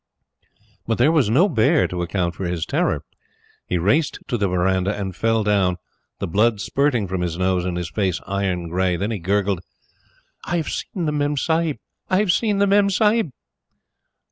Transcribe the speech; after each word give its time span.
But 0.87 0.97
there 0.97 1.11
was 1.11 1.29
no 1.29 1.47
bear 1.47 1.87
to 1.87 2.01
account 2.01 2.33
for 2.33 2.45
his 2.45 2.65
terror. 2.65 3.03
He 3.67 3.77
raced 3.77 4.17
to 4.29 4.37
the 4.39 4.47
verandah 4.47 4.97
and 4.99 5.15
fell 5.15 5.43
down, 5.43 5.77
the 6.17 6.25
blood 6.25 6.59
spurting 6.59 7.07
from 7.07 7.21
his 7.21 7.37
nose 7.37 7.65
and 7.65 7.77
his 7.77 7.91
face 7.91 8.19
iron 8.25 8.67
gray. 8.67 8.95
Then 8.95 9.11
he 9.11 9.19
gurgled: 9.19 9.61
"I 10.43 10.57
have 10.57 10.69
seen 10.71 11.05
the 11.05 11.11
Memsahib! 11.11 11.77
I 12.09 12.17
have 12.17 12.31
seen 12.31 12.57
the 12.57 12.65
Memsahib!" 12.65 13.29